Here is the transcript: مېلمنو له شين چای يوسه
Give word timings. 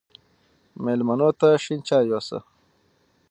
مېلمنو 0.83 1.29
له 1.39 1.49
شين 1.63 1.79
چای 1.87 2.03
يوسه 2.11 2.39